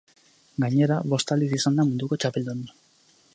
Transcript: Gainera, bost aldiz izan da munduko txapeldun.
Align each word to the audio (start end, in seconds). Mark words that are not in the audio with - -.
Gainera, 0.63 0.97
bost 1.11 1.33
aldiz 1.35 1.51
izan 1.59 1.77
da 1.81 1.85
munduko 1.91 2.19
txapeldun. 2.25 2.65